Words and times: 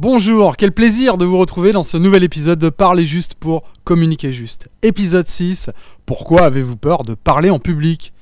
Bonjour, 0.00 0.56
quel 0.56 0.72
plaisir 0.72 1.18
de 1.18 1.26
vous 1.26 1.36
retrouver 1.36 1.72
dans 1.72 1.82
ce 1.82 1.98
nouvel 1.98 2.24
épisode 2.24 2.58
de 2.58 2.70
Parler 2.70 3.04
juste 3.04 3.34
pour 3.34 3.64
communiquer 3.84 4.32
juste. 4.32 4.70
Épisode 4.80 5.28
6, 5.28 5.68
pourquoi 6.06 6.44
avez-vous 6.44 6.78
peur 6.78 7.02
de 7.02 7.12
parler 7.12 7.50
en 7.50 7.58
public? 7.58 8.14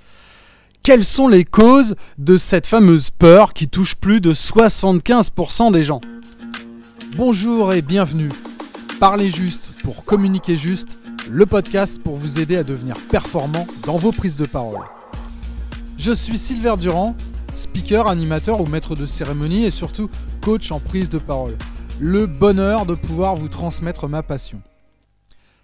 Quelles 0.83 1.05
sont 1.05 1.29
les 1.29 1.45
causes 1.45 1.95
de 2.19 2.37
cette 2.37 2.67
fameuse 2.67 3.11
peur 3.11 3.53
qui 3.55 3.69
touche 3.69 3.95
plus 3.95 4.21
de 4.21 4.33
75% 4.33 5.71
des 5.71 5.85
gens? 5.85 6.01
Bonjour 7.17 7.73
et 7.73 7.81
bienvenue. 7.81 8.31
Parler 8.99 9.31
juste 9.31 9.71
pour 9.85 10.05
communiquer 10.05 10.57
juste, 10.57 10.99
le 11.31 11.47
podcast 11.47 12.03
pour 12.03 12.17
vous 12.17 12.41
aider 12.41 12.57
à 12.57 12.65
devenir 12.65 12.97
performant 13.09 13.69
dans 13.87 13.99
vos 13.99 14.11
prises 14.11 14.35
de 14.35 14.47
parole. 14.47 14.83
Je 15.97 16.11
suis 16.11 16.39
Silver 16.39 16.75
Durand, 16.77 17.15
speaker, 17.55 18.09
animateur 18.09 18.61
ou 18.61 18.67
maître 18.67 18.97
de 18.97 19.07
cérémonie 19.07 19.65
et 19.65 19.71
surtout 19.71 20.11
coach 20.49 20.73
en 20.73 20.81
prise 20.81 21.11
de 21.11 21.19
parole. 21.19 21.59
Le 22.01 22.25
bonheur 22.25 22.87
de 22.87 22.95
pouvoir 22.95 23.37
vous 23.37 23.51
transmettre 23.51 24.09
ma 24.09 24.23
passion. 24.23 24.63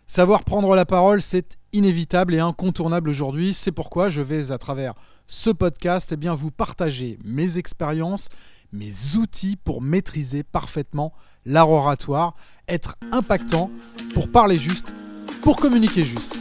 Savoir 0.07 0.45
prendre 0.45 0.77
la 0.77 0.85
parole, 0.85 1.23
c'est 1.23 1.57
inévitable 1.73 2.35
et 2.35 2.39
incontournable 2.39 3.09
aujourd'hui. 3.09 3.55
C'est 3.55 3.73
pourquoi 3.73 4.11
je 4.11 4.21
vais, 4.21 4.53
à 4.53 4.59
travers 4.59 4.93
ce 5.27 5.49
podcast, 5.49 6.13
eh 6.13 6.19
bien, 6.19 6.35
vous 6.35 6.51
partager 6.51 7.19
mes 7.25 7.57
expériences, 7.57 8.29
mes 8.75 8.93
outils 9.17 9.57
pour 9.57 9.81
maîtriser 9.81 10.43
parfaitement 10.43 11.15
l'art 11.47 11.71
oratoire, 11.71 12.35
être 12.69 12.97
impactant, 13.11 13.71
pour 14.13 14.31
parler 14.31 14.59
juste, 14.59 14.93
pour 15.41 15.57
communiquer 15.57 16.05
juste. 16.05 16.37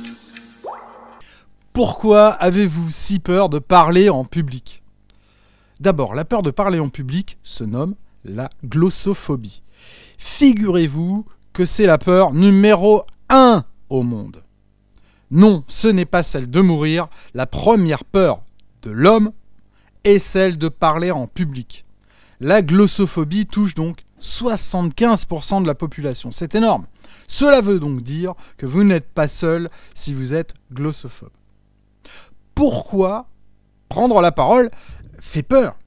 Pourquoi 1.71 2.27
avez-vous 2.27 2.91
si 2.91 3.19
peur 3.19 3.47
de 3.47 3.59
parler 3.59 4.09
en 4.09 4.25
public? 4.25 4.83
D'abord, 5.79 6.13
la 6.13 6.25
peur 6.25 6.41
de 6.41 6.51
parler 6.51 6.81
en 6.81 6.89
public 6.89 7.37
se 7.41 7.63
nomme 7.63 7.95
la 8.23 8.49
glossophobie. 8.65 9.63
Figurez-vous 10.17 11.25
que 11.51 11.65
c'est 11.65 11.85
la 11.85 11.97
peur 11.97 12.33
numéro 12.33 13.03
1 13.29 13.63
au 13.89 14.03
monde. 14.03 14.43
Non, 15.31 15.63
ce 15.67 15.87
n'est 15.87 16.05
pas 16.05 16.23
celle 16.23 16.49
de 16.49 16.61
mourir. 16.61 17.07
La 17.33 17.47
première 17.47 18.05
peur 18.05 18.43
de 18.81 18.91
l'homme 18.91 19.31
est 20.03 20.19
celle 20.19 20.57
de 20.57 20.69
parler 20.69 21.11
en 21.11 21.27
public. 21.27 21.85
La 22.39 22.61
glossophobie 22.61 23.45
touche 23.45 23.75
donc 23.75 23.97
75% 24.21 25.61
de 25.61 25.67
la 25.67 25.75
population. 25.75 26.31
C'est 26.31 26.55
énorme. 26.55 26.85
Cela 27.27 27.61
veut 27.61 27.79
donc 27.79 28.01
dire 28.01 28.33
que 28.57 28.65
vous 28.65 28.83
n'êtes 28.83 29.09
pas 29.09 29.27
seul 29.27 29.69
si 29.93 30.13
vous 30.13 30.33
êtes 30.33 30.53
glossophobe 30.71 31.31
pourquoi 32.55 33.27
prendre 33.89 34.21
la 34.21 34.31
parole 34.31 34.69
fait 35.19 35.43
peur? 35.43 35.77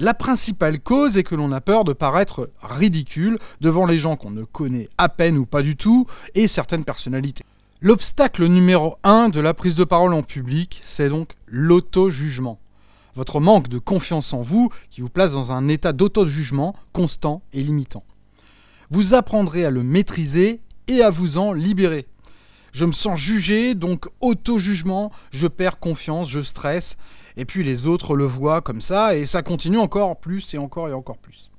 La 0.00 0.14
principale 0.14 0.80
cause 0.80 1.18
est 1.18 1.24
que 1.24 1.34
l'on 1.34 1.52
a 1.52 1.60
peur 1.60 1.84
de 1.84 1.92
paraître 1.92 2.50
ridicule 2.62 3.38
devant 3.60 3.84
les 3.84 3.98
gens 3.98 4.16
qu'on 4.16 4.30
ne 4.30 4.44
connaît 4.44 4.88
à 4.96 5.10
peine 5.10 5.36
ou 5.36 5.44
pas 5.44 5.60
du 5.60 5.76
tout 5.76 6.06
et 6.34 6.48
certaines 6.48 6.86
personnalités. 6.86 7.44
L'obstacle 7.82 8.46
numéro 8.46 8.96
un 9.04 9.28
de 9.28 9.40
la 9.40 9.52
prise 9.52 9.74
de 9.74 9.84
parole 9.84 10.14
en 10.14 10.22
public, 10.22 10.80
c'est 10.82 11.10
donc 11.10 11.32
l'auto-jugement. 11.46 12.58
Votre 13.14 13.40
manque 13.40 13.68
de 13.68 13.78
confiance 13.78 14.32
en 14.32 14.40
vous 14.40 14.70
qui 14.88 15.02
vous 15.02 15.10
place 15.10 15.34
dans 15.34 15.52
un 15.52 15.68
état 15.68 15.92
d'auto-jugement 15.92 16.74
constant 16.94 17.42
et 17.52 17.62
limitant. 17.62 18.04
Vous 18.88 19.12
apprendrez 19.12 19.66
à 19.66 19.70
le 19.70 19.82
maîtriser 19.82 20.62
et 20.88 21.02
à 21.02 21.10
vous 21.10 21.36
en 21.36 21.52
libérer. 21.52 22.06
Je 22.72 22.86
me 22.86 22.92
sens 22.92 23.18
jugé, 23.18 23.74
donc 23.74 24.06
auto-jugement, 24.20 25.10
je 25.30 25.46
perds 25.46 25.78
confiance, 25.78 26.30
je 26.30 26.40
stresse, 26.40 26.96
et 27.36 27.44
puis 27.44 27.64
les 27.64 27.86
autres 27.86 28.16
le 28.16 28.24
voient 28.24 28.60
comme 28.60 28.82
ça, 28.82 29.16
et 29.16 29.26
ça 29.26 29.42
continue 29.42 29.78
encore 29.78 30.18
plus 30.18 30.54
et 30.54 30.58
encore 30.58 30.88
et 30.88 30.92
encore 30.92 31.18
plus. 31.18 31.50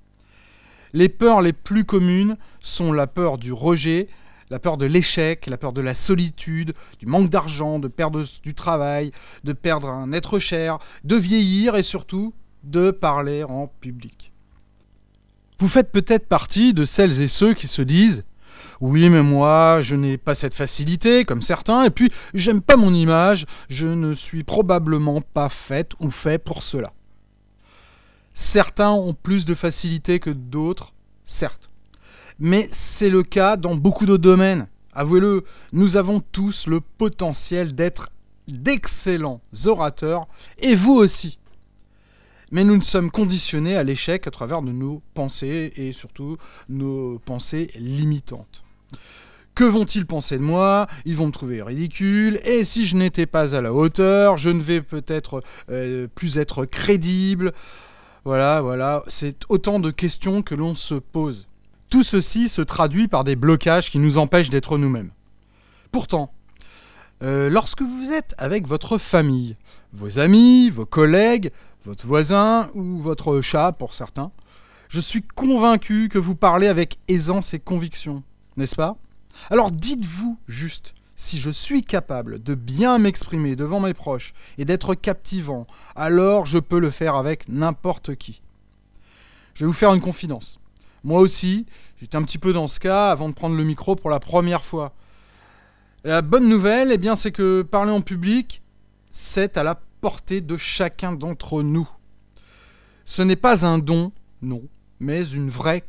Les 0.93 1.09
peurs 1.09 1.41
les 1.41 1.53
plus 1.53 1.85
communes 1.85 2.37
sont 2.59 2.91
la 2.91 3.07
peur 3.07 3.37
du 3.37 3.53
rejet, 3.53 4.07
la 4.49 4.59
peur 4.59 4.77
de 4.77 4.85
l'échec, 4.85 5.47
la 5.47 5.57
peur 5.57 5.71
de 5.71 5.81
la 5.81 5.93
solitude, 5.93 6.73
du 6.99 7.05
manque 7.05 7.29
d'argent, 7.29 7.79
de 7.79 7.87
perdre 7.87 8.23
du 8.43 8.53
travail, 8.53 9.11
de 9.45 9.53
perdre 9.53 9.89
un 9.89 10.11
être 10.11 10.39
cher, 10.39 10.79
de 11.05 11.15
vieillir 11.15 11.75
et 11.75 11.83
surtout 11.83 12.33
de 12.63 12.91
parler 12.91 13.43
en 13.43 13.67
public. 13.67 14.33
Vous 15.57 15.69
faites 15.69 15.91
peut-être 15.91 16.27
partie 16.27 16.73
de 16.73 16.85
celles 16.85 17.21
et 17.21 17.27
ceux 17.27 17.53
qui 17.53 17.67
se 17.67 17.81
disent 17.81 18.25
oui, 18.81 19.11
mais 19.11 19.21
moi, 19.21 19.79
je 19.81 19.95
n'ai 19.95 20.17
pas 20.17 20.33
cette 20.33 20.55
facilité, 20.55 21.23
comme 21.23 21.43
certains, 21.43 21.83
et 21.83 21.91
puis 21.91 22.09
j'aime 22.33 22.61
pas 22.61 22.77
mon 22.77 22.91
image, 22.95 23.45
je 23.69 23.85
ne 23.85 24.15
suis 24.15 24.43
probablement 24.43 25.21
pas 25.21 25.49
faite 25.49 25.91
ou 25.99 26.09
fait 26.09 26.43
pour 26.43 26.63
cela. 26.63 26.91
Certains 28.33 28.89
ont 28.89 29.13
plus 29.13 29.45
de 29.45 29.53
facilité 29.53 30.19
que 30.19 30.31
d'autres, 30.31 30.93
certes. 31.25 31.69
Mais 32.39 32.67
c'est 32.71 33.11
le 33.11 33.21
cas 33.21 33.55
dans 33.55 33.75
beaucoup 33.75 34.07
d'autres 34.07 34.23
domaines. 34.23 34.67
Avouez-le, 34.93 35.43
nous 35.73 35.95
avons 35.95 36.19
tous 36.19 36.65
le 36.65 36.81
potentiel 36.81 37.75
d'être 37.75 38.09
d'excellents 38.47 39.41
orateurs, 39.67 40.27
et 40.57 40.73
vous 40.73 40.93
aussi. 40.95 41.37
Mais 42.49 42.63
nous 42.63 42.77
ne 42.77 42.81
sommes 42.81 43.11
conditionnés 43.11 43.75
à 43.75 43.83
l'échec 43.83 44.25
à 44.25 44.31
travers 44.31 44.63
de 44.63 44.71
nos 44.71 45.03
pensées 45.13 45.71
et 45.75 45.93
surtout 45.93 46.37
nos 46.67 47.19
pensées 47.19 47.69
limitantes. 47.75 48.63
Que 49.53 49.63
vont-ils 49.65 50.05
penser 50.05 50.37
de 50.37 50.43
moi? 50.43 50.87
Ils 51.05 51.15
vont 51.15 51.27
me 51.27 51.31
trouver 51.31 51.61
ridicule. 51.61 52.39
Et 52.45 52.63
si 52.63 52.85
je 52.85 52.95
n'étais 52.95 53.25
pas 53.25 53.55
à 53.55 53.61
la 53.61 53.73
hauteur, 53.73 54.37
je 54.37 54.49
ne 54.49 54.61
vais 54.61 54.81
peut-être 54.81 55.43
euh, 55.69 56.07
plus 56.13 56.37
être 56.37 56.65
crédible. 56.65 57.51
Voilà, 58.23 58.61
voilà. 58.61 59.03
C'est 59.07 59.41
autant 59.49 59.79
de 59.79 59.91
questions 59.91 60.41
que 60.41 60.55
l'on 60.55 60.75
se 60.75 60.95
pose. 60.95 61.47
Tout 61.89 62.03
ceci 62.03 62.47
se 62.47 62.61
traduit 62.61 63.09
par 63.09 63.25
des 63.25 63.35
blocages 63.35 63.91
qui 63.91 63.99
nous 63.99 64.17
empêchent 64.17 64.49
d'être 64.49 64.77
nous-mêmes. 64.77 65.11
Pourtant, 65.91 66.31
euh, 67.21 67.49
lorsque 67.49 67.81
vous 67.81 68.13
êtes 68.13 68.33
avec 68.37 68.65
votre 68.67 68.97
famille, 68.97 69.57
vos 69.91 70.17
amis, 70.17 70.69
vos 70.69 70.85
collègues, 70.85 71.51
votre 71.83 72.07
voisin 72.07 72.69
ou 72.73 72.99
votre 72.99 73.41
chat 73.41 73.73
pour 73.77 73.93
certains, 73.93 74.31
je 74.87 75.01
suis 75.01 75.21
convaincu 75.21 76.07
que 76.09 76.17
vous 76.17 76.35
parlez 76.35 76.67
avec 76.67 76.97
aisance 77.09 77.53
et 77.53 77.59
conviction 77.59 78.23
n'est-ce 78.57 78.75
pas? 78.75 78.97
Alors 79.49 79.71
dites-vous 79.71 80.37
juste, 80.47 80.93
si 81.15 81.39
je 81.39 81.49
suis 81.49 81.83
capable 81.83 82.41
de 82.41 82.55
bien 82.55 82.97
m'exprimer 82.97 83.55
devant 83.55 83.79
mes 83.79 83.93
proches 83.93 84.33
et 84.57 84.65
d'être 84.65 84.95
captivant, 84.95 85.67
alors 85.95 86.45
je 86.45 86.57
peux 86.57 86.79
le 86.79 86.89
faire 86.89 87.15
avec 87.15 87.47
n'importe 87.47 88.15
qui. 88.15 88.41
Je 89.53 89.65
vais 89.65 89.67
vous 89.67 89.73
faire 89.73 89.93
une 89.93 90.01
confidence. 90.01 90.59
Moi 91.03 91.19
aussi, 91.19 91.65
j'étais 91.97 92.15
un 92.15 92.23
petit 92.23 92.37
peu 92.37 92.53
dans 92.53 92.67
ce 92.67 92.79
cas 92.79 93.11
avant 93.11 93.29
de 93.29 93.33
prendre 93.33 93.55
le 93.55 93.63
micro 93.63 93.95
pour 93.95 94.09
la 94.09 94.19
première 94.19 94.63
fois. 94.63 94.93
La 96.03 96.21
bonne 96.21 96.47
nouvelle, 96.47 96.91
eh 96.91 96.97
bien, 96.97 97.15
c'est 97.15 97.31
que 97.31 97.61
parler 97.61 97.91
en 97.91 98.01
public, 98.01 98.61
c'est 99.11 99.57
à 99.57 99.63
la 99.63 99.79
portée 100.01 100.41
de 100.41 100.57
chacun 100.57 101.11
d'entre 101.11 101.61
nous. 101.61 101.87
Ce 103.05 103.21
n'est 103.21 103.35
pas 103.35 103.65
un 103.65 103.77
don, 103.77 104.11
non, 104.41 104.63
mais 104.99 105.23
une 105.23 105.49
vraie 105.49 105.83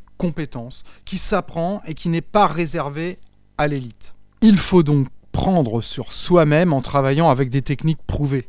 qui 1.05 1.19
s'apprend 1.19 1.83
et 1.87 1.95
qui 1.95 2.09
n'est 2.09 2.21
pas 2.21 2.47
réservée 2.47 3.19
à 3.59 3.69
l'élite. 3.69 4.15
Il 4.41 4.57
faut 4.57 4.83
donc 4.83 5.09
prendre 5.33 5.81
sur 5.81 6.13
soi-même 6.13 6.73
en 6.73 6.81
travaillant 6.81 7.31
avec 7.31 7.51
des 7.51 7.63
techniques 7.63 8.03
prouvées. 8.07 8.49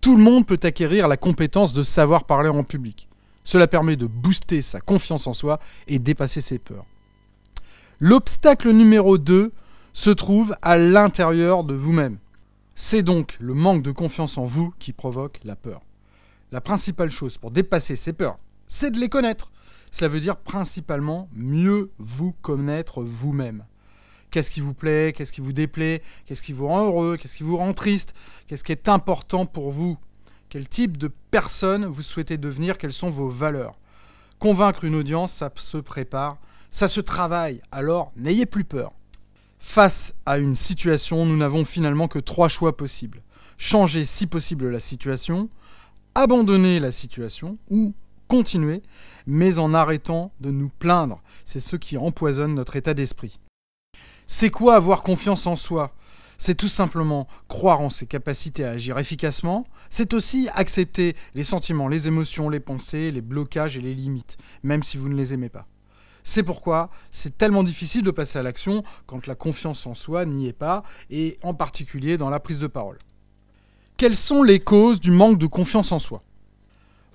Tout 0.00 0.16
le 0.16 0.22
monde 0.22 0.46
peut 0.46 0.60
acquérir 0.62 1.08
la 1.08 1.16
compétence 1.16 1.72
de 1.72 1.82
savoir 1.82 2.24
parler 2.24 2.48
en 2.48 2.64
public. 2.64 3.08
Cela 3.44 3.66
permet 3.68 3.96
de 3.96 4.06
booster 4.06 4.60
sa 4.60 4.80
confiance 4.80 5.26
en 5.26 5.32
soi 5.32 5.58
et 5.86 5.98
dépasser 5.98 6.40
ses 6.40 6.58
peurs. 6.58 6.86
L'obstacle 8.00 8.70
numéro 8.72 9.18
2 9.18 9.52
se 9.92 10.10
trouve 10.10 10.54
à 10.62 10.76
l'intérieur 10.76 11.64
de 11.64 11.74
vous-même. 11.74 12.18
C'est 12.74 13.02
donc 13.02 13.36
le 13.40 13.54
manque 13.54 13.82
de 13.82 13.92
confiance 13.92 14.36
en 14.36 14.44
vous 14.44 14.74
qui 14.78 14.92
provoque 14.92 15.40
la 15.44 15.56
peur. 15.56 15.80
La 16.52 16.60
principale 16.60 17.10
chose 17.10 17.38
pour 17.38 17.50
dépasser 17.50 17.96
ces 17.96 18.12
peurs, 18.12 18.38
c'est 18.66 18.90
de 18.90 18.98
les 18.98 19.08
connaître. 19.08 19.50
Cela 19.90 20.08
veut 20.08 20.20
dire 20.20 20.36
principalement 20.36 21.28
mieux 21.32 21.90
vous 21.98 22.32
connaître 22.42 23.02
vous-même. 23.02 23.64
Qu'est-ce 24.30 24.50
qui 24.50 24.60
vous 24.60 24.74
plaît, 24.74 25.12
qu'est-ce 25.16 25.32
qui 25.32 25.40
vous 25.40 25.52
déplaît, 25.52 26.02
qu'est-ce 26.24 26.42
qui 26.42 26.52
vous 26.52 26.66
rend 26.66 26.86
heureux, 26.86 27.16
qu'est-ce 27.16 27.36
qui 27.36 27.42
vous 27.42 27.56
rend 27.56 27.72
triste, 27.72 28.14
qu'est-ce 28.46 28.64
qui 28.64 28.72
est 28.72 28.88
important 28.88 29.46
pour 29.46 29.70
vous, 29.70 29.96
quel 30.48 30.68
type 30.68 30.96
de 30.96 31.10
personne 31.30 31.86
vous 31.86 32.02
souhaitez 32.02 32.36
devenir, 32.36 32.76
quelles 32.78 32.92
sont 32.92 33.10
vos 33.10 33.28
valeurs. 33.28 33.78
Convaincre 34.38 34.84
une 34.84 34.94
audience, 34.94 35.32
ça 35.32 35.50
se 35.54 35.78
prépare, 35.78 36.38
ça 36.70 36.88
se 36.88 37.00
travaille, 37.00 37.62
alors 37.72 38.12
n'ayez 38.16 38.46
plus 38.46 38.64
peur. 38.64 38.92
Face 39.58 40.14
à 40.26 40.38
une 40.38 40.54
situation, 40.54 41.24
nous 41.24 41.36
n'avons 41.36 41.64
finalement 41.64 42.08
que 42.08 42.18
trois 42.18 42.48
choix 42.48 42.76
possibles. 42.76 43.22
Changer 43.56 44.04
si 44.04 44.26
possible 44.26 44.68
la 44.68 44.80
situation, 44.80 45.48
abandonner 46.14 46.78
la 46.78 46.92
situation 46.92 47.56
ou 47.70 47.94
continuer, 48.28 48.82
mais 49.26 49.58
en 49.58 49.74
arrêtant 49.74 50.32
de 50.40 50.50
nous 50.50 50.68
plaindre. 50.68 51.22
C'est 51.44 51.60
ce 51.60 51.76
qui 51.76 51.96
empoisonne 51.96 52.54
notre 52.54 52.76
état 52.76 52.94
d'esprit. 52.94 53.40
C'est 54.26 54.50
quoi 54.50 54.74
avoir 54.74 55.02
confiance 55.02 55.46
en 55.46 55.56
soi? 55.56 55.94
C'est 56.38 56.56
tout 56.56 56.68
simplement 56.68 57.26
croire 57.48 57.80
en 57.80 57.88
ses 57.88 58.06
capacités 58.06 58.64
à 58.64 58.72
agir 58.72 58.98
efficacement, 58.98 59.66
c'est 59.88 60.12
aussi 60.12 60.48
accepter 60.54 61.16
les 61.34 61.42
sentiments, 61.42 61.88
les 61.88 62.08
émotions, 62.08 62.50
les 62.50 62.60
pensées, 62.60 63.10
les 63.10 63.22
blocages 63.22 63.78
et 63.78 63.80
les 63.80 63.94
limites, 63.94 64.36
même 64.62 64.82
si 64.82 64.98
vous 64.98 65.08
ne 65.08 65.14
les 65.14 65.32
aimez 65.32 65.48
pas. 65.48 65.66
C'est 66.24 66.42
pourquoi 66.42 66.90
c'est 67.10 67.38
tellement 67.38 67.62
difficile 67.62 68.02
de 68.02 68.10
passer 68.10 68.38
à 68.38 68.42
l'action 68.42 68.82
quand 69.06 69.26
la 69.26 69.34
confiance 69.34 69.86
en 69.86 69.94
soi 69.94 70.26
n'y 70.26 70.48
est 70.48 70.52
pas, 70.52 70.82
et 71.08 71.38
en 71.42 71.54
particulier 71.54 72.18
dans 72.18 72.30
la 72.30 72.40
prise 72.40 72.58
de 72.58 72.66
parole. 72.66 72.98
Quelles 73.96 74.16
sont 74.16 74.42
les 74.42 74.60
causes 74.60 75.00
du 75.00 75.12
manque 75.12 75.38
de 75.38 75.46
confiance 75.46 75.92
en 75.92 75.98
soi? 75.98 76.22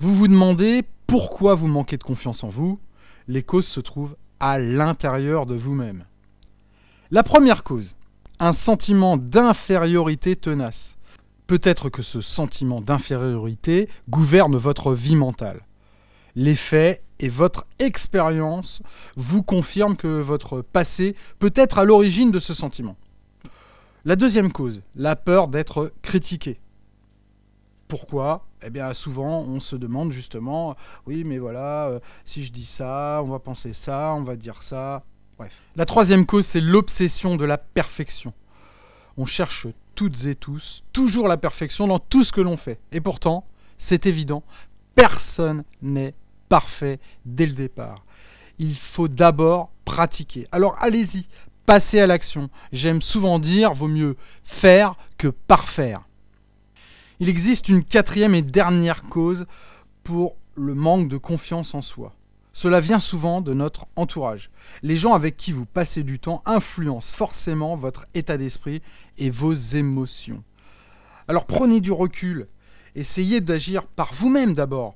Vous 0.01 0.15
vous 0.15 0.27
demandez 0.27 0.81
pourquoi 1.05 1.53
vous 1.53 1.67
manquez 1.67 1.95
de 1.95 2.03
confiance 2.03 2.43
en 2.43 2.47
vous 2.47 2.79
Les 3.27 3.43
causes 3.43 3.67
se 3.67 3.79
trouvent 3.79 4.15
à 4.39 4.57
l'intérieur 4.57 5.45
de 5.45 5.53
vous-même. 5.53 6.05
La 7.11 7.21
première 7.21 7.63
cause, 7.63 7.95
un 8.39 8.51
sentiment 8.51 9.15
d'infériorité 9.15 10.35
tenace. 10.35 10.97
Peut-être 11.45 11.89
que 11.89 12.01
ce 12.01 12.19
sentiment 12.19 12.81
d'infériorité 12.81 13.87
gouverne 14.09 14.55
votre 14.55 14.91
vie 14.91 15.15
mentale. 15.15 15.61
Les 16.33 16.55
faits 16.55 17.03
et 17.19 17.29
votre 17.29 17.67
expérience 17.77 18.81
vous 19.17 19.43
confirment 19.43 19.95
que 19.95 20.19
votre 20.19 20.63
passé 20.63 21.15
peut 21.37 21.53
être 21.53 21.77
à 21.77 21.83
l'origine 21.83 22.31
de 22.31 22.39
ce 22.39 22.55
sentiment. 22.55 22.97
La 24.03 24.15
deuxième 24.15 24.51
cause, 24.51 24.81
la 24.95 25.15
peur 25.15 25.47
d'être 25.47 25.93
critiqué. 26.01 26.59
Pourquoi? 27.91 28.45
Eh 28.63 28.69
bien 28.69 28.93
souvent 28.93 29.41
on 29.41 29.59
se 29.59 29.75
demande 29.75 30.13
justement, 30.13 30.77
oui 31.07 31.25
mais 31.25 31.39
voilà, 31.39 31.87
euh, 31.87 31.99
si 32.23 32.41
je 32.41 32.53
dis 32.53 32.63
ça, 32.63 33.19
on 33.21 33.27
va 33.27 33.39
penser 33.39 33.73
ça, 33.73 34.13
on 34.15 34.23
va 34.23 34.37
dire 34.37 34.63
ça. 34.63 35.03
Bref. 35.37 35.57
La 35.75 35.83
troisième 35.83 36.25
cause, 36.25 36.45
c'est 36.45 36.61
l'obsession 36.61 37.35
de 37.35 37.43
la 37.43 37.57
perfection. 37.57 38.31
On 39.17 39.25
cherche 39.25 39.67
toutes 39.93 40.25
et 40.25 40.35
tous 40.35 40.83
toujours 40.93 41.27
la 41.27 41.35
perfection 41.35 41.85
dans 41.85 41.99
tout 41.99 42.23
ce 42.23 42.31
que 42.31 42.39
l'on 42.39 42.55
fait. 42.55 42.79
Et 42.93 43.01
pourtant, 43.01 43.43
c'est 43.77 44.05
évident, 44.05 44.41
personne 44.95 45.65
n'est 45.81 46.15
parfait 46.47 46.97
dès 47.25 47.45
le 47.45 47.55
départ. 47.55 48.05
Il 48.57 48.77
faut 48.77 49.09
d'abord 49.09 49.69
pratiquer. 49.83 50.47
Alors 50.53 50.77
allez-y, 50.79 51.27
passez 51.65 51.99
à 51.99 52.07
l'action. 52.07 52.49
J'aime 52.71 53.01
souvent 53.01 53.37
dire, 53.37 53.73
vaut 53.73 53.89
mieux 53.89 54.15
faire 54.45 54.95
que 55.17 55.27
parfaire. 55.27 56.05
Il 57.21 57.29
existe 57.29 57.69
une 57.69 57.83
quatrième 57.83 58.33
et 58.33 58.41
dernière 58.41 59.03
cause 59.03 59.45
pour 60.03 60.37
le 60.55 60.73
manque 60.73 61.07
de 61.07 61.17
confiance 61.17 61.75
en 61.75 61.83
soi. 61.83 62.15
Cela 62.51 62.79
vient 62.79 62.99
souvent 62.99 63.41
de 63.41 63.53
notre 63.53 63.85
entourage. 63.95 64.49
Les 64.81 64.97
gens 64.97 65.13
avec 65.13 65.37
qui 65.37 65.51
vous 65.51 65.67
passez 65.67 66.01
du 66.01 66.17
temps 66.17 66.41
influencent 66.47 67.13
forcément 67.13 67.75
votre 67.75 68.05
état 68.15 68.37
d'esprit 68.37 68.81
et 69.19 69.29
vos 69.29 69.53
émotions. 69.53 70.43
Alors 71.27 71.45
prenez 71.45 71.79
du 71.79 71.91
recul, 71.91 72.47
essayez 72.95 73.39
d'agir 73.39 73.85
par 73.85 74.15
vous-même 74.15 74.55
d'abord. 74.55 74.95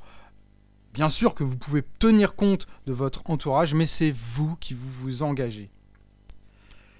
Bien 0.95 1.12
sûr 1.12 1.36
que 1.36 1.44
vous 1.44 1.57
pouvez 1.57 1.83
tenir 2.00 2.33
compte 2.33 2.66
de 2.88 2.94
votre 2.94 3.21
entourage, 3.30 3.75
mais 3.75 3.86
c'est 3.86 4.10
vous 4.12 4.56
qui 4.56 4.74
vous 4.74 5.21
engagez. 5.21 5.69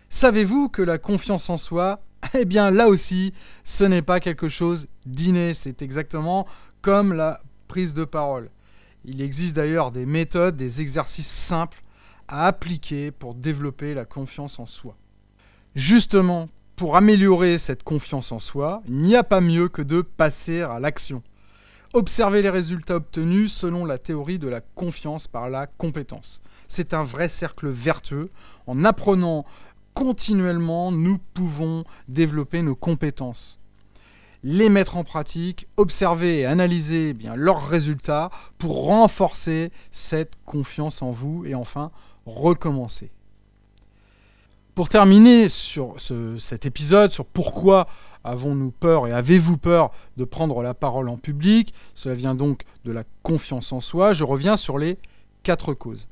Savez-vous 0.10 0.70
que 0.70 0.84
la 0.84 1.00
confiance 1.00 1.50
en 1.50 1.58
soi, 1.58 2.05
eh 2.34 2.46
bien 2.46 2.72
là 2.72 2.88
aussi, 2.88 3.34
ce 3.64 3.84
n'est 3.84 4.02
pas 4.02 4.20
quelque 4.20 4.50
chose 4.50 4.88
d'inné, 5.06 5.54
c'est 5.54 5.82
exactement 5.82 6.48
comme 6.82 7.14
la 7.14 7.42
prise 7.68 7.94
de 7.94 8.06
parole. 8.06 8.50
Il 9.04 9.22
existe 9.22 9.56
d'ailleurs 9.56 9.92
des 9.92 10.06
méthodes, 10.06 10.56
des 10.56 10.82
exercices 10.82 11.28
simples 11.28 11.82
à 12.28 12.48
appliquer 12.48 13.12
pour 13.12 13.36
développer 13.36 13.94
la 13.94 14.06
confiance 14.06 14.60
en 14.60 14.66
soi. 14.66 14.96
Justement, 15.76 16.50
pour 16.76 16.98
améliorer 16.98 17.58
cette 17.58 17.84
confiance 17.84 18.32
en 18.32 18.40
soi, 18.40 18.82
il 18.88 18.98
n'y 18.98 19.16
a 19.16 19.24
pas 19.24 19.42
mieux 19.42 19.70
que 19.70 19.82
de 19.82 20.02
passer 20.02 20.62
à 20.62 20.80
l'action. 20.80 21.22
Observer 21.94 22.42
les 22.42 22.50
résultats 22.50 22.98
obtenus 22.98 23.54
selon 23.54 23.86
la 23.86 23.98
théorie 23.98 24.40
de 24.40 24.50
la 24.50 24.60
confiance 24.60 25.28
par 25.28 25.50
la 25.50 25.68
compétence. 25.68 26.42
C'est 26.68 26.94
un 26.94 27.04
vrai 27.04 27.30
cercle 27.30 27.70
vertueux. 27.70 28.30
En 28.68 28.84
apprenant 28.84 29.46
continuellement, 29.96 30.92
nous 30.92 31.18
pouvons 31.34 31.84
développer 32.08 32.62
nos 32.62 32.76
compétences. 32.76 33.60
Les 34.44 34.70
mettre 34.70 34.98
en 34.98 35.04
pratique, 35.04 35.68
observer 35.78 36.42
et 36.42 36.46
analyser 36.46 37.10
eh 37.10 37.14
bien, 37.14 37.36
leurs 37.36 37.68
résultats 37.68 38.30
pour 38.60 38.86
renforcer 38.86 39.72
cette 39.90 40.34
confiance 40.46 41.02
en 41.02 41.10
vous 41.10 41.46
et 41.48 41.56
enfin 41.56 41.90
recommencer. 42.28 43.10
Pour 44.76 44.90
terminer 44.90 45.50
sur 45.50 45.96
cet 46.38 46.68
épisode, 46.68 47.12
sur 47.12 47.26
pourquoi 47.26 47.88
Avons-nous 48.26 48.72
peur 48.72 49.06
et 49.06 49.14
avez-vous 49.14 49.58
peur 49.58 49.92
de 50.18 50.26
prendre 50.26 50.64
la 50.64 50.74
parole 50.74 51.10
en 51.10 51.18
public 51.18 51.74
Cela 51.94 52.16
vient 52.16 52.34
donc 52.34 52.64
de 52.84 52.92
la 52.92 53.04
confiance 53.22 53.72
en 53.72 53.82
soi. 53.82 54.14
Je 54.14 54.24
reviens 54.24 54.58
sur 54.58 54.80
les 54.80 54.98
quatre 55.44 55.76
causes. 55.76 56.08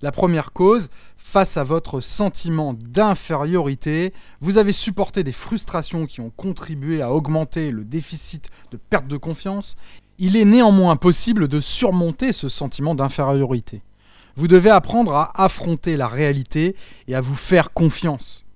La 0.00 0.12
première 0.12 0.52
cause, 0.52 0.88
face 1.16 1.56
à 1.56 1.64
votre 1.64 2.00
sentiment 2.00 2.72
d'infériorité, 2.74 4.12
vous 4.40 4.58
avez 4.58 4.72
supporté 4.72 5.24
des 5.24 5.32
frustrations 5.32 6.06
qui 6.06 6.20
ont 6.20 6.30
contribué 6.30 7.02
à 7.02 7.12
augmenter 7.12 7.70
le 7.70 7.84
déficit 7.84 8.50
de 8.70 8.76
perte 8.76 9.08
de 9.08 9.16
confiance. 9.16 9.74
Il 10.18 10.36
est 10.36 10.44
néanmoins 10.44 10.96
possible 10.96 11.48
de 11.48 11.60
surmonter 11.60 12.32
ce 12.32 12.48
sentiment 12.48 12.94
d'infériorité. 12.94 13.82
Vous 14.36 14.46
devez 14.46 14.70
apprendre 14.70 15.14
à 15.14 15.32
affronter 15.34 15.96
la 15.96 16.06
réalité 16.06 16.76
et 17.08 17.16
à 17.16 17.20
vous 17.20 17.34
faire 17.34 17.72
confiance 17.72 18.46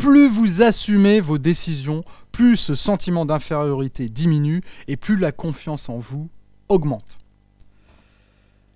plus 0.00 0.30
vous 0.30 0.62
assumez 0.62 1.20
vos 1.20 1.36
décisions, 1.36 2.02
plus 2.32 2.56
ce 2.56 2.74
sentiment 2.74 3.26
d'infériorité 3.26 4.08
diminue 4.08 4.62
et 4.88 4.96
plus 4.96 5.18
la 5.18 5.30
confiance 5.30 5.90
en 5.90 5.98
vous 5.98 6.30
augmente. 6.70 7.18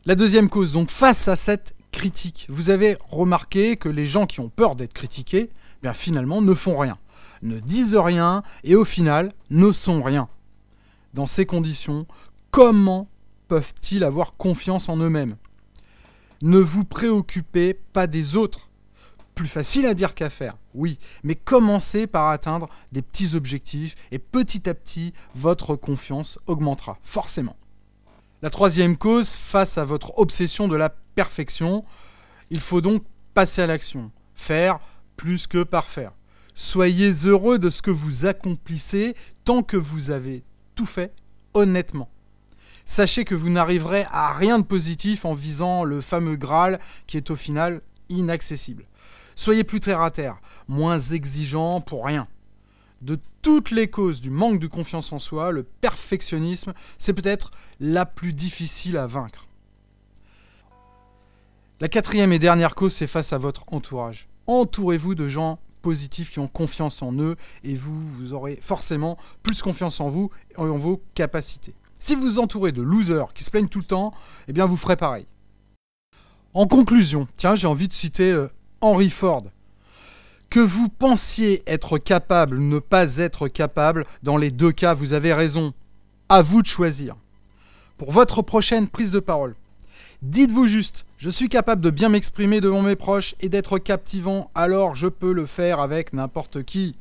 La 0.04 0.16
deuxième 0.16 0.50
cause, 0.50 0.74
donc 0.74 0.90
face 0.90 1.28
à 1.28 1.34
cette 1.34 1.74
critique, 1.94 2.46
vous 2.48 2.70
avez 2.70 2.98
remarqué 3.08 3.76
que 3.76 3.88
les 3.88 4.04
gens 4.04 4.26
qui 4.26 4.40
ont 4.40 4.50
peur 4.50 4.74
d'être 4.74 4.92
critiqués, 4.92 5.50
finalement 5.94 6.42
ne 6.42 6.52
font 6.52 6.76
rien, 6.76 6.98
ne 7.42 7.60
disent 7.60 7.96
rien 7.96 8.42
et 8.64 8.74
au 8.74 8.84
final 8.84 9.32
ne 9.50 9.70
sont 9.70 10.02
rien. 10.02 10.28
Dans 11.14 11.26
ces 11.26 11.46
conditions, 11.46 12.06
comment 12.50 13.08
peuvent-ils 13.48 14.02
avoir 14.02 14.36
confiance 14.36 14.88
en 14.88 14.96
eux-mêmes? 14.96 15.36
Ne 16.42 16.58
vous 16.58 16.84
préoccupez 16.84 17.74
pas 17.74 18.06
des 18.06 18.36
autres, 18.36 18.70
plus 19.34 19.46
facile 19.46 19.86
à 19.86 19.94
dire 19.94 20.14
qu'à 20.14 20.30
faire, 20.30 20.56
oui, 20.74 20.98
mais 21.22 21.36
commencez 21.36 22.06
par 22.06 22.28
atteindre 22.28 22.68
des 22.92 23.02
petits 23.02 23.36
objectifs 23.36 23.94
et 24.10 24.18
petit 24.18 24.68
à 24.68 24.74
petit, 24.74 25.12
votre 25.34 25.76
confiance 25.76 26.38
augmentera, 26.46 26.98
forcément. 27.02 27.56
La 28.42 28.50
troisième 28.50 28.98
cause, 28.98 29.36
face 29.36 29.78
à 29.78 29.84
votre 29.84 30.18
obsession 30.18 30.68
de 30.68 30.76
la 30.76 30.94
perfection, 31.14 31.84
il 32.50 32.60
faut 32.60 32.80
donc 32.80 33.02
passer 33.34 33.62
à 33.62 33.66
l'action, 33.66 34.10
faire 34.34 34.78
plus 35.16 35.46
que 35.46 35.62
parfaire. 35.62 36.12
Soyez 36.54 37.10
heureux 37.26 37.58
de 37.58 37.70
ce 37.70 37.82
que 37.82 37.90
vous 37.90 38.26
accomplissez 38.26 39.14
tant 39.44 39.62
que 39.62 39.76
vous 39.76 40.10
avez 40.10 40.44
tout 40.74 40.86
fait 40.86 41.12
honnêtement. 41.52 42.08
Sachez 42.84 43.24
que 43.24 43.34
vous 43.34 43.50
n'arriverez 43.50 44.04
à 44.10 44.32
rien 44.32 44.58
de 44.58 44.64
positif 44.64 45.24
en 45.24 45.34
visant 45.34 45.84
le 45.84 46.00
fameux 46.00 46.36
Graal 46.36 46.78
qui 47.06 47.16
est 47.16 47.30
au 47.30 47.36
final 47.36 47.80
inaccessible. 48.08 48.84
Soyez 49.34 49.64
plus 49.64 49.80
terre 49.80 50.00
à 50.00 50.10
terre, 50.10 50.40
moins 50.68 50.98
exigeant 50.98 51.80
pour 51.80 52.04
rien. 52.04 52.28
De 53.00 53.18
toutes 53.42 53.70
les 53.70 53.88
causes 53.88 54.20
du 54.20 54.30
manque 54.30 54.60
de 54.60 54.66
confiance 54.66 55.12
en 55.12 55.18
soi, 55.18 55.50
le 55.50 55.62
perfectionnisme, 55.62 56.72
c'est 56.98 57.12
peut-être 57.12 57.50
la 57.80 58.06
plus 58.06 58.32
difficile 58.32 58.96
à 58.96 59.06
vaincre. 59.06 59.46
La 61.80 61.88
quatrième 61.88 62.32
et 62.32 62.38
dernière 62.38 62.76
cause, 62.76 62.92
c'est 62.92 63.08
face 63.08 63.32
à 63.32 63.38
votre 63.38 63.64
entourage. 63.72 64.28
Entourez-vous 64.46 65.16
de 65.16 65.26
gens 65.26 65.58
positifs 65.82 66.30
qui 66.30 66.38
ont 66.38 66.46
confiance 66.46 67.02
en 67.02 67.12
eux 67.14 67.34
et 67.64 67.74
vous, 67.74 68.00
vous 68.10 68.32
aurez 68.32 68.58
forcément 68.62 69.18
plus 69.42 69.60
confiance 69.60 70.00
en 70.00 70.08
vous 70.08 70.30
et 70.56 70.60
en 70.60 70.78
vos 70.78 71.02
capacités. 71.14 71.74
Si 71.96 72.14
vous 72.14 72.22
vous 72.22 72.38
entourez 72.38 72.70
de 72.70 72.80
losers 72.80 73.32
qui 73.34 73.42
se 73.42 73.50
plaignent 73.50 73.68
tout 73.68 73.80
le 73.80 73.84
temps, 73.84 74.14
eh 74.46 74.52
bien 74.52 74.66
vous 74.66 74.76
ferez 74.76 74.94
pareil. 74.94 75.26
En 76.54 76.68
conclusion, 76.68 77.26
tiens, 77.36 77.56
j'ai 77.56 77.66
envie 77.66 77.88
de 77.88 77.92
citer 77.92 78.30
euh, 78.30 78.48
Henry 78.80 79.10
Ford. 79.10 79.42
Que 80.50 80.60
vous 80.60 80.88
pensiez 80.88 81.64
être 81.66 81.98
capable 81.98 82.58
ou 82.58 82.62
ne 82.62 82.78
pas 82.78 83.16
être 83.18 83.48
capable, 83.48 84.06
dans 84.22 84.36
les 84.36 84.52
deux 84.52 84.70
cas, 84.70 84.94
vous 84.94 85.12
avez 85.12 85.34
raison. 85.34 85.74
À 86.28 86.40
vous 86.40 86.62
de 86.62 86.68
choisir. 86.68 87.16
Pour 87.98 88.12
votre 88.12 88.42
prochaine 88.42 88.88
prise 88.88 89.10
de 89.10 89.18
parole, 89.18 89.56
dites-vous 90.24 90.66
juste, 90.66 91.04
je 91.18 91.30
suis 91.30 91.48
capable 91.48 91.82
de 91.82 91.90
bien 91.90 92.08
m'exprimer 92.08 92.60
devant 92.60 92.82
mes 92.82 92.96
proches 92.96 93.34
et 93.40 93.48
d'être 93.48 93.78
captivant, 93.78 94.50
alors 94.54 94.94
je 94.94 95.06
peux 95.06 95.32
le 95.32 95.46
faire 95.46 95.80
avec 95.80 96.12
n'importe 96.12 96.62
qui. 96.64 96.96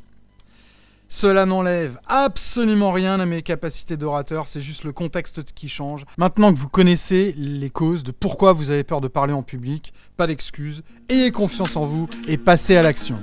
Cela 1.08 1.46
n'enlève 1.46 2.00
absolument 2.08 2.92
rien 2.92 3.20
à 3.20 3.26
mes 3.26 3.42
capacités 3.42 3.98
d'orateur, 3.98 4.48
c'est 4.48 4.62
juste 4.62 4.84
le 4.84 4.92
contexte 4.92 5.44
qui 5.54 5.70
change. 5.70 6.06
Maintenant 6.18 6.52
que 6.52 6.58
vous 6.58 6.70
connaissez 6.70 7.34
les 7.38 7.70
causes 7.70 8.04
de 8.04 8.12
pourquoi 8.12 8.52
vous 8.52 8.72
avez 8.72 8.84
peur 8.84 9.00
de 9.00 9.08
parler 9.08 9.34
en 9.34 9.44
public, 9.44 9.94
pas 10.18 10.28
d'excuses, 10.28 10.84
ayez 11.10 11.32
confiance 11.32 11.76
en 11.76 11.86
vous 11.86 12.10
et 12.28 12.38
passez 12.38 12.76
à 12.76 12.82
l'action. 12.82 13.18